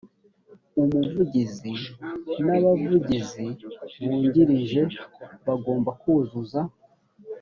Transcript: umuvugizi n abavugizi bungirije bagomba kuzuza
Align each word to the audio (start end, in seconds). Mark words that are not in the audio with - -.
umuvugizi 0.81 1.69
n 2.45 2.47
abavugizi 2.55 3.45
bungirije 4.03 4.81
bagomba 5.45 5.89
kuzuza 6.01 6.59